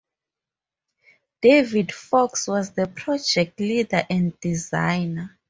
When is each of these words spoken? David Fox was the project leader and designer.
David 1.43 1.91
Fox 1.93 2.47
was 2.47 2.71
the 2.71 2.87
project 2.87 3.59
leader 3.59 4.03
and 4.09 4.33
designer. 4.39 5.37